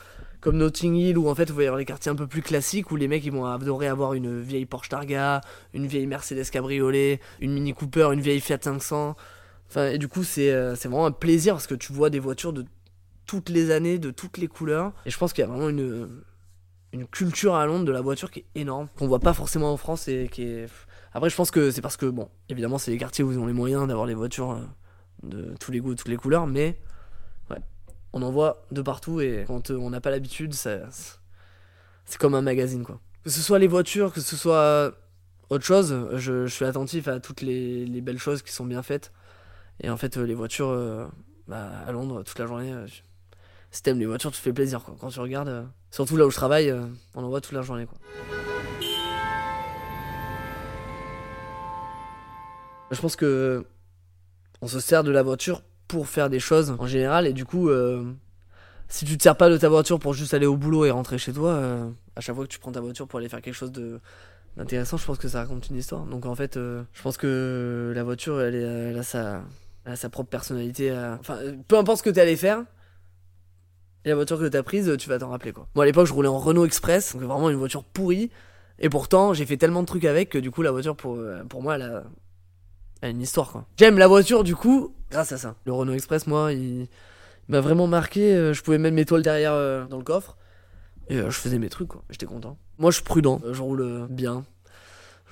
comme 0.40 0.56
Notting 0.56 0.94
Hill 0.94 1.18
où 1.18 1.28
en 1.28 1.34
fait, 1.34 1.50
vous 1.50 1.60
avoir 1.60 1.76
les 1.76 1.84
quartiers 1.84 2.10
un 2.10 2.14
peu 2.14 2.26
plus 2.26 2.42
classiques 2.42 2.90
où 2.90 2.96
les 2.96 3.08
mecs 3.08 3.24
ils 3.24 3.32
vont 3.32 3.44
adorer 3.44 3.88
avoir 3.88 4.14
une 4.14 4.40
vieille 4.40 4.64
Porsche 4.64 4.88
Targa, 4.88 5.42
une 5.74 5.86
vieille 5.86 6.06
Mercedes 6.06 6.48
Cabriolet, 6.50 7.20
une 7.40 7.52
Mini 7.52 7.74
Cooper, 7.74 8.08
une 8.12 8.20
vieille 8.20 8.40
Fiat 8.40 8.58
500. 8.60 9.16
Enfin, 9.68 9.88
et 9.88 9.98
du 9.98 10.08
coup, 10.08 10.24
c'est 10.24 10.50
euh, 10.50 10.74
c'est 10.74 10.88
vraiment 10.88 11.06
un 11.06 11.12
plaisir 11.12 11.54
parce 11.54 11.66
que 11.66 11.74
tu 11.74 11.92
vois 11.92 12.10
des 12.10 12.18
voitures 12.18 12.52
de 12.52 12.64
toutes 13.26 13.50
les 13.50 13.70
années, 13.70 13.98
de 13.98 14.10
toutes 14.10 14.38
les 14.38 14.48
couleurs. 14.48 14.92
Et 15.04 15.10
je 15.10 15.18
pense 15.18 15.32
qu'il 15.32 15.42
y 15.42 15.46
a 15.46 15.50
vraiment 15.50 15.68
une, 15.68 16.08
une 16.92 17.06
culture 17.06 17.54
à 17.54 17.66
Londres 17.66 17.84
de 17.84 17.92
la 17.92 18.00
voiture 18.00 18.30
qui 18.30 18.40
est 18.40 18.46
énorme, 18.60 18.88
qu'on 18.98 19.06
voit 19.06 19.20
pas 19.20 19.32
forcément 19.32 19.72
en 19.72 19.76
France 19.76 20.08
et 20.08 20.28
qui 20.30 20.42
est. 20.42 20.68
Après, 21.12 21.30
je 21.30 21.36
pense 21.36 21.50
que 21.50 21.70
c'est 21.70 21.82
parce 21.82 21.96
que, 21.96 22.06
bon, 22.06 22.28
évidemment, 22.48 22.78
c'est 22.78 22.90
les 22.90 22.98
quartiers 22.98 23.24
où 23.24 23.32
ils 23.32 23.38
ont 23.38 23.46
les 23.46 23.52
moyens 23.52 23.86
d'avoir 23.86 24.06
les 24.06 24.14
voitures 24.14 24.52
euh, 24.52 24.64
de 25.22 25.54
tous 25.58 25.72
les 25.72 25.80
goûts, 25.80 25.94
toutes 25.94 26.08
les 26.08 26.16
couleurs, 26.16 26.46
mais 26.46 26.78
ouais, 27.50 27.58
on 28.12 28.22
en 28.22 28.30
voit 28.30 28.66
de 28.70 28.82
partout 28.82 29.20
et 29.20 29.44
quand 29.46 29.70
euh, 29.70 29.76
on 29.76 29.90
n'a 29.90 30.00
pas 30.00 30.10
l'habitude, 30.10 30.54
c'est 30.54 30.80
comme 32.18 32.34
un 32.34 32.42
magazine, 32.42 32.84
quoi. 32.84 33.00
Que 33.24 33.30
ce 33.30 33.40
soit 33.40 33.58
les 33.58 33.66
voitures, 33.66 34.12
que 34.12 34.20
ce 34.20 34.34
soit 34.34 34.94
autre 35.50 35.64
chose, 35.64 36.08
je, 36.14 36.46
suis 36.46 36.64
attentif 36.64 37.06
à 37.06 37.20
toutes 37.20 37.42
les, 37.42 37.84
les 37.84 38.00
belles 38.00 38.18
choses 38.18 38.42
qui 38.42 38.52
sont 38.52 38.64
bien 38.64 38.82
faites. 38.82 39.12
Et 39.80 39.90
en 39.90 39.96
fait, 39.96 40.16
euh, 40.16 40.24
les 40.24 40.34
voitures, 40.34 41.10
bah, 41.46 41.70
à 41.86 41.92
Londres, 41.92 42.22
toute 42.22 42.38
la 42.38 42.46
journée, 42.46 42.72
si 43.70 43.82
t'aimes 43.82 43.98
les 43.98 44.06
voitures, 44.06 44.32
tu 44.32 44.40
fais 44.40 44.52
plaisir, 44.52 44.82
quoi. 44.82 44.96
Quand 45.00 45.08
tu 45.08 45.20
regardes, 45.20 45.48
euh, 45.48 45.62
surtout 45.90 46.16
là 46.16 46.26
où 46.26 46.30
je 46.30 46.36
travaille, 46.36 46.70
euh, 46.70 46.86
on 47.14 47.22
en 47.22 47.28
voit 47.28 47.40
toute 47.40 47.52
la 47.52 47.62
journée, 47.62 47.86
quoi. 47.86 47.98
Je 52.90 53.00
pense 53.00 53.14
que 53.14 53.64
on 54.60 54.66
se 54.66 54.80
sert 54.80 55.04
de 55.04 55.12
la 55.12 55.22
voiture 55.22 55.62
pour 55.86 56.08
faire 56.08 56.28
des 56.28 56.40
choses 56.40 56.74
en 56.78 56.86
général, 56.86 57.26
et 57.26 57.32
du 57.32 57.44
coup, 57.44 57.68
euh, 57.68 58.04
si 58.88 59.04
tu 59.04 59.16
te 59.16 59.22
sers 59.22 59.36
pas 59.36 59.48
de 59.48 59.56
ta 59.56 59.68
voiture 59.68 60.00
pour 60.00 60.12
juste 60.14 60.34
aller 60.34 60.46
au 60.46 60.56
boulot 60.56 60.84
et 60.84 60.90
rentrer 60.90 61.16
chez 61.16 61.32
toi, 61.32 61.62
à 62.16 62.20
chaque 62.20 62.34
fois 62.34 62.44
que 62.44 62.50
tu 62.50 62.58
prends 62.58 62.72
ta 62.72 62.80
voiture 62.80 63.06
pour 63.06 63.20
aller 63.20 63.28
faire 63.28 63.40
quelque 63.40 63.54
chose 63.54 63.72
de 63.72 64.00
d'intéressant, 64.56 64.96
je 64.96 65.06
pense 65.06 65.18
que 65.18 65.28
ça 65.28 65.38
raconte 65.42 65.68
une 65.70 65.76
histoire. 65.76 66.04
Donc 66.06 66.26
en 66.26 66.34
fait, 66.34 66.56
je 66.56 67.02
pense 67.02 67.16
que 67.16 67.92
la 67.94 68.02
voiture, 68.02 68.40
elle, 68.40 68.98
a 68.98 69.02
sa, 69.04 69.44
elle 69.84 69.92
a 69.92 69.96
sa 69.96 70.08
propre 70.08 70.28
personnalité. 70.28 70.92
Enfin, 71.20 71.38
peu 71.68 71.78
importe 71.78 71.98
ce 71.98 72.02
que 72.02 72.10
t'es 72.10 72.20
allé 72.20 72.36
faire, 72.36 72.64
et 74.04 74.08
la 74.08 74.14
voiture 74.14 74.38
que 74.38 74.46
t'as 74.46 74.62
prise, 74.62 74.96
tu 74.98 75.08
vas 75.08 75.18
t'en 75.18 75.28
rappeler 75.30 75.52
quoi. 75.52 75.66
Moi 75.74 75.84
à 75.84 75.86
l'époque, 75.86 76.06
je 76.06 76.12
roulais 76.12 76.28
en 76.28 76.38
Renault 76.38 76.64
Express, 76.64 77.14
donc 77.14 77.22
vraiment 77.24 77.50
une 77.50 77.56
voiture 77.56 77.84
pourrie. 77.84 78.30
Et 78.78 78.88
pourtant, 78.88 79.34
j'ai 79.34 79.44
fait 79.44 79.58
tellement 79.58 79.82
de 79.82 79.86
trucs 79.86 80.06
avec 80.06 80.30
que 80.30 80.38
du 80.38 80.50
coup, 80.50 80.62
la 80.62 80.70
voiture 80.70 80.96
pour, 80.96 81.16
euh, 81.16 81.42
moi, 81.60 81.74
elle 81.74 81.82
a, 81.82 82.04
elle 83.02 83.08
a 83.08 83.10
une 83.10 83.20
histoire 83.20 83.52
quoi. 83.52 83.66
J'aime 83.76 83.98
la 83.98 84.06
voiture 84.08 84.42
du 84.42 84.56
coup, 84.56 84.94
grâce 85.10 85.32
à 85.32 85.36
ça. 85.38 85.54
Le 85.66 85.72
Renault 85.72 85.92
Express, 85.92 86.26
moi, 86.26 86.52
il, 86.54 86.88
m'a 87.48 87.60
vraiment 87.60 87.86
marqué. 87.86 88.34
euh, 88.34 88.54
Je 88.54 88.62
pouvais 88.62 88.78
mettre 88.78 88.94
mes 88.96 89.04
toiles 89.04 89.22
derrière 89.22 89.52
euh, 89.52 89.84
dans 89.84 89.98
le 89.98 90.04
coffre. 90.04 90.38
Et 91.08 91.16
je 91.16 91.30
faisais 91.30 91.58
mes 91.58 91.68
trucs 91.68 91.88
quoi. 91.88 92.04
J'étais 92.08 92.26
content. 92.26 92.56
Moi, 92.78 92.92
je 92.92 92.96
suis 92.96 93.04
prudent. 93.04 93.40
Je 93.50 93.60
roule 93.60 94.06
bien. 94.08 94.44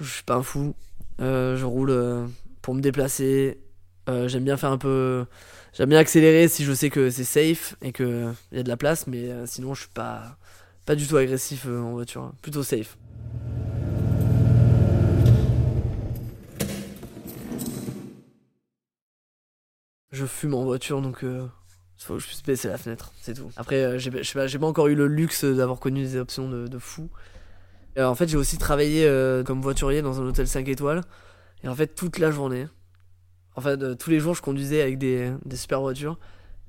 Je 0.00 0.04
suis 0.12 0.25
pas 0.25 0.34
un 0.34 0.42
fou. 0.42 0.75
Je 1.20 1.64
roule 1.64 2.28
pour 2.62 2.75
me 2.75 2.80
déplacer. 2.80 3.60
J'aime 4.08 4.42
bien 4.42 4.56
faire 4.56 4.72
un 4.72 4.78
peu. 4.78 5.25
J'aime 5.78 5.90
bien 5.90 6.00
accélérer 6.00 6.49
si 6.49 6.64
je 6.64 6.73
sais 6.73 6.90
que 6.90 7.08
c'est 7.08 7.23
safe 7.23 7.76
et 7.82 7.92
que 7.92 8.32
il 8.50 8.56
y 8.56 8.61
a 8.61 8.64
de 8.64 8.68
la 8.68 8.76
place, 8.76 9.06
mais 9.06 9.30
euh, 9.30 9.47
sinon 9.47 9.75
je 9.75 9.82
suis 9.82 9.90
pas 9.90 10.37
pas 10.87 10.97
du 10.97 11.06
tout 11.06 11.16
agressif 11.16 11.66
euh, 11.68 11.78
en 11.78 11.92
voiture, 11.92 12.23
hein. 12.23 12.35
plutôt 12.42 12.64
safe. 12.64 12.99
Je 20.11 20.26
fume 20.26 20.54
en 20.54 20.64
voiture 20.64 21.00
donc 21.00 21.23
euh, 21.23 21.47
faut 21.97 22.14
que 22.14 22.23
je 22.23 22.26
puisse 22.26 22.42
baisser 22.42 22.66
la 22.66 22.76
fenêtre, 22.76 23.12
c'est 23.20 23.35
tout. 23.35 23.49
Après, 23.56 24.00
j'ai 24.00 24.11
pas, 24.11 24.66
encore 24.66 24.88
eu 24.88 24.97
le 24.97 25.06
luxe 25.06 25.44
d'avoir 25.44 25.78
connu 25.78 26.02
des 26.02 26.16
options 26.16 26.49
de, 26.49 26.78
fou. 26.80 27.08
En 27.97 28.16
fait, 28.16 28.26
j'ai 28.26 28.37
aussi 28.37 28.58
travaillé 28.58 29.08
comme 29.47 29.62
voiturier 29.62 30.02
dans 30.02 30.20
un 30.20 30.26
hôtel 30.26 30.49
5 30.49 30.66
étoiles. 30.66 31.02
Et 31.62 31.68
en 31.68 31.75
fait, 31.76 31.94
toute 31.94 32.18
la 32.18 32.32
journée, 32.32 32.66
en 33.59 33.61
fait, 33.61 33.83
euh, 33.83 33.97
tous 33.97 34.11
les 34.11 34.21
jours, 34.21 34.37
je 34.37 34.41
conduisais 34.41 34.81
avec 34.81 34.99
des, 34.99 35.33
super 35.55 35.81
voitures. 35.81 36.17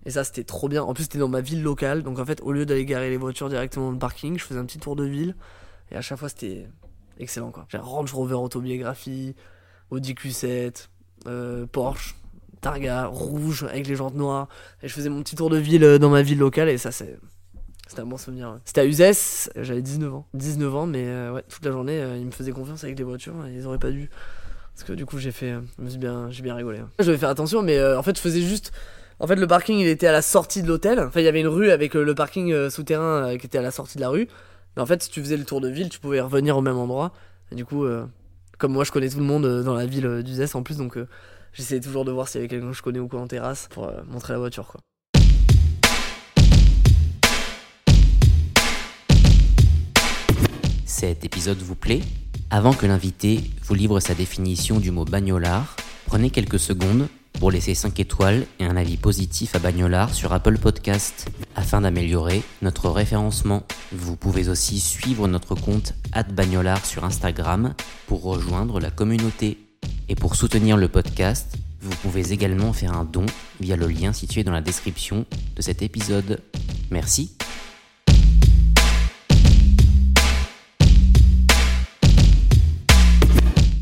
Et 0.07 0.09
ça, 0.09 0.23
c'était 0.23 0.43
trop 0.43 0.67
bien. 0.67 0.81
En 0.81 0.95
plus, 0.95 1.03
c'était 1.03 1.19
dans 1.19 1.27
ma 1.27 1.39
ville 1.39 1.61
locale. 1.61 2.01
Donc, 2.01 2.17
en 2.17 2.25
fait, 2.25 2.41
au 2.41 2.51
lieu 2.51 2.65
d'aller 2.65 2.83
garer 2.83 3.11
les 3.11 3.17
voitures 3.17 3.47
directement 3.47 3.85
dans 3.85 3.91
le 3.91 3.99
parking, 3.99 4.39
je 4.39 4.43
faisais 4.43 4.59
un 4.59 4.65
petit 4.65 4.79
tour 4.79 4.95
de 4.95 5.03
ville. 5.03 5.35
Et 5.91 5.95
à 5.95 6.01
chaque 6.01 6.17
fois, 6.17 6.29
c'était 6.29 6.67
excellent, 7.19 7.51
quoi. 7.51 7.67
J'ai 7.69 7.77
Range 7.77 8.11
Rover 8.11 8.35
autobiographie, 8.35 9.35
Audi 9.91 10.15
Q7, 10.15 10.87
euh, 11.27 11.67
Porsche, 11.67 12.15
Targa, 12.59 13.05
rouge, 13.05 13.65
avec 13.65 13.85
les 13.85 13.95
jantes 13.95 14.15
noires. 14.15 14.47
Et 14.81 14.87
je 14.87 14.93
faisais 14.95 15.09
mon 15.09 15.21
petit 15.21 15.35
tour 15.35 15.51
de 15.51 15.57
ville 15.57 15.83
euh, 15.83 15.99
dans 15.99 16.09
ma 16.09 16.23
ville 16.23 16.39
locale. 16.39 16.69
Et 16.69 16.79
ça, 16.79 16.91
c'est. 16.91 17.19
C'était 17.87 18.01
un 18.01 18.07
bon 18.07 18.17
souvenir. 18.17 18.57
C'était 18.65 18.81
à 18.81 18.85
Uzès, 18.85 19.51
j'avais 19.55 19.81
19 19.83 20.13
ans. 20.13 20.27
19 20.33 20.75
ans, 20.75 20.85
mais 20.87 21.29
ouais, 21.29 21.43
toute 21.49 21.65
la 21.65 21.71
journée, 21.71 21.99
ils 22.19 22.25
me 22.25 22.31
faisaient 22.31 22.51
confiance 22.51 22.83
avec 22.83 22.97
les 22.99 23.03
voitures. 23.03 23.33
Ils 23.47 23.65
auraient 23.65 23.79
pas 23.79 23.89
dû. 23.89 24.11
Parce 24.79 24.87
que 24.87 24.93
du 24.93 25.05
coup, 25.05 25.17
j'ai 25.17 25.33
fait. 25.33 25.51
euh, 25.51 25.89
suis 25.89 25.97
bien, 25.97 26.31
j'ai 26.31 26.41
bien 26.41 26.55
rigolé. 26.55 26.79
hein. 26.79 26.89
Je 26.99 27.03
devais 27.03 27.17
faire 27.17 27.27
attention, 27.27 27.61
mais 27.61 27.77
euh, 27.77 27.99
en 27.99 28.01
fait, 28.01 28.15
je 28.15 28.21
faisais 28.21 28.39
juste. 28.41 28.71
En 29.19 29.27
fait, 29.27 29.35
le 29.35 29.45
parking, 29.45 29.77
il 29.77 29.87
était 29.87 30.07
à 30.07 30.13
la 30.13 30.21
sortie 30.21 30.63
de 30.63 30.69
l'hôtel. 30.69 31.01
Enfin, 31.01 31.19
il 31.19 31.25
y 31.25 31.27
avait 31.27 31.41
une 31.41 31.49
rue 31.49 31.69
avec 31.69 31.97
euh, 31.97 32.03
le 32.05 32.15
parking 32.15 32.69
souterrain 32.69 33.37
qui 33.37 33.45
était 33.45 33.57
à 33.57 33.61
la 33.61 33.71
sortie 33.71 33.97
de 33.97 34.01
la 34.01 34.07
rue. 34.07 34.29
Mais 34.77 34.81
en 34.81 34.85
fait, 34.85 35.03
si 35.03 35.09
tu 35.09 35.19
faisais 35.19 35.35
le 35.35 35.43
tour 35.43 35.59
de 35.59 35.67
ville, 35.67 35.89
tu 35.89 35.99
pouvais 35.99 36.21
revenir 36.21 36.55
au 36.55 36.61
même 36.61 36.77
endroit. 36.77 37.11
Et 37.51 37.55
du 37.55 37.65
coup, 37.65 37.85
comme 38.57 38.71
moi, 38.71 38.85
je 38.85 38.91
connais 38.93 39.09
tout 39.09 39.17
le 39.17 39.25
monde 39.25 39.63
dans 39.63 39.73
la 39.73 39.85
ville 39.85 40.23
d'Uzès 40.23 40.55
en 40.55 40.63
plus, 40.63 40.77
donc 40.77 40.97
j'essayais 41.51 41.81
toujours 41.81 42.05
de 42.05 42.11
voir 42.13 42.29
s'il 42.29 42.39
y 42.39 42.41
avait 42.43 42.47
quelqu'un 42.47 42.67
que 42.69 42.77
je 42.77 42.81
connais 42.81 42.99
ou 42.99 43.09
quoi 43.09 43.19
en 43.19 43.27
terrasse 43.27 43.67
pour 43.69 43.91
montrer 44.07 44.31
la 44.31 44.39
voiture, 44.39 44.67
quoi. 44.67 44.79
Cet 50.85 51.25
épisode 51.25 51.57
vous 51.57 51.75
plaît? 51.75 52.01
Avant 52.51 52.73
que 52.73 52.87
l'invité 52.87 53.43
vous 53.63 53.75
livre 53.75 53.99
sa 53.99 54.15
définition 54.15 54.79
du 54.79 54.89
mot 54.89 55.05
bagnolard, 55.05 55.75
prenez 56.07 56.31
quelques 56.31 56.59
secondes 56.59 57.07
pour 57.33 57.51
laisser 57.51 57.75
5 57.75 57.99
étoiles 57.99 58.47
et 58.59 58.65
un 58.65 58.75
avis 58.75 58.97
positif 58.97 59.55
à 59.55 59.59
Bagnolard 59.59 60.13
sur 60.15 60.33
Apple 60.33 60.57
Podcast 60.57 61.29
afin 61.55 61.81
d'améliorer 61.81 62.41
notre 62.63 62.89
référencement. 62.89 63.63
Vous 63.91 64.15
pouvez 64.15 64.49
aussi 64.49 64.79
suivre 64.79 65.27
notre 65.27 65.53
compte 65.53 65.93
@bagnolard 66.33 66.83
sur 66.87 67.05
Instagram 67.05 67.75
pour 68.07 68.23
rejoindre 68.23 68.79
la 68.79 68.89
communauté. 68.89 69.59
Et 70.09 70.15
pour 70.15 70.35
soutenir 70.35 70.75
le 70.75 70.87
podcast, 70.87 71.55
vous 71.81 71.95
pouvez 71.97 72.33
également 72.33 72.73
faire 72.73 72.97
un 72.97 73.05
don 73.05 73.27
via 73.61 73.75
le 73.75 73.87
lien 73.87 74.11
situé 74.11 74.43
dans 74.43 74.51
la 74.51 74.61
description 74.61 75.25
de 75.55 75.61
cet 75.61 75.83
épisode. 75.83 76.41
Merci. 76.89 77.31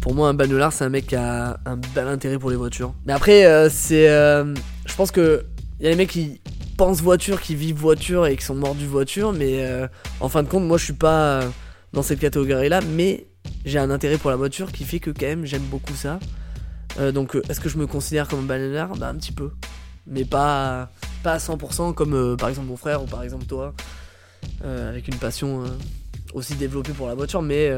Pour 0.08 0.16
moi, 0.16 0.30
un 0.30 0.34
bagnolard, 0.34 0.72
c'est 0.72 0.86
un 0.86 0.90
mec 0.90 1.08
qui 1.08 1.18
a 1.18 1.60
un 1.66 1.76
bel 1.76 2.08
intérêt 2.08 2.40
pour 2.40 2.50
les 2.50 2.56
voitures. 2.56 2.94
Mais 3.06 3.12
après, 3.12 3.46
euh, 3.46 3.68
c'est. 3.70 4.08
euh, 4.08 4.56
je 4.86 4.96
pense 4.96 5.12
que. 5.12 5.46
Il 5.82 5.84
y 5.84 5.88
a 5.88 5.90
les 5.90 5.98
mecs 5.98 6.12
qui 6.12 6.40
pensent 6.78 7.02
voiture, 7.02 7.42
qui 7.42 7.56
vivent 7.56 7.76
voiture 7.76 8.26
et 8.26 8.38
qui 8.38 8.46
sont 8.46 8.56
mordus 8.56 8.86
voiture, 8.86 9.34
mais 9.34 9.66
euh, 9.66 9.86
en 10.22 10.30
fin 10.30 10.44
de 10.44 10.48
compte, 10.48 10.64
moi 10.64 10.78
je 10.78 10.86
suis 10.86 10.94
pas 10.94 11.42
dans 11.92 12.04
cette 12.04 12.20
catégorie-là, 12.20 12.80
mais 12.96 13.28
j'ai 13.66 13.80
un 13.80 13.90
intérêt 13.90 14.18
pour 14.18 14.30
la 14.30 14.38
voiture 14.38 14.72
qui 14.72 14.86
fait 14.86 15.00
que 15.00 15.10
quand 15.10 15.26
même 15.26 15.44
j'aime 15.44 15.64
beaucoup 15.64 15.94
ça. 15.94 16.20
Donc 17.14 17.38
est-ce 17.50 17.60
que 17.60 17.68
je 17.68 17.78
me 17.78 17.86
considère 17.86 18.30
comme 18.30 18.40
un 18.40 18.44
bagnolard 18.44 18.96
Bah 18.96 19.10
un 19.10 19.16
petit 19.16 19.34
peu. 19.34 19.52
Mais 20.08 20.24
pas, 20.24 20.90
pas 21.22 21.34
à 21.34 21.38
100% 21.38 21.94
comme 21.94 22.38
par 22.38 22.48
exemple 22.48 22.70
mon 22.70 22.78
frère 22.78 23.04
ou 23.04 23.08
par 23.08 23.24
exemple 23.24 23.44
toi, 23.44 23.74
avec 24.64 25.10
une 25.10 25.18
passion 25.18 25.66
aussi 26.34 26.56
développée 26.56 26.94
pour 26.94 27.10
la 27.10 27.14
voiture, 27.14 27.42
mais. 27.42 27.74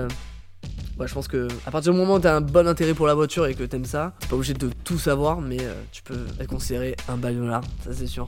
Ouais, 0.99 1.07
je 1.07 1.13
pense 1.13 1.29
que 1.29 1.47
à 1.65 1.71
partir 1.71 1.93
du 1.93 1.97
moment 1.97 2.15
où 2.15 2.19
t'as 2.19 2.35
un 2.35 2.41
bon 2.41 2.67
intérêt 2.67 2.93
pour 2.93 3.07
la 3.07 3.13
voiture 3.13 3.45
et 3.45 3.55
que 3.55 3.63
t'aimes 3.63 3.85
ça, 3.85 4.11
t'es 4.19 4.27
pas 4.27 4.35
obligé 4.35 4.53
de 4.53 4.69
tout 4.83 4.99
savoir, 4.99 5.39
mais 5.39 5.57
euh, 5.61 5.73
tu 5.93 6.03
peux 6.03 6.25
être 6.41 6.49
considéré 6.49 6.97
un 7.07 7.15
bagnolard, 7.15 7.63
ça 7.85 7.91
c'est 7.93 8.07
sûr. 8.07 8.27